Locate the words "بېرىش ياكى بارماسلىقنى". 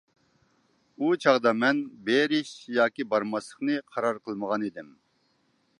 2.07-3.79